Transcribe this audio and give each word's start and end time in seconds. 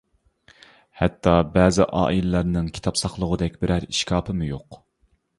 ھەتتا 1.01 1.33
بەزى 1.57 1.85
ئائىلىلەرنىڭ 1.99 2.71
كىتاب 2.77 2.97
ساقلىغۇدەك 3.01 3.59
بىرەر 3.65 3.85
ئىشكاپىمۇ 3.89 4.49
يوق. 4.49 4.79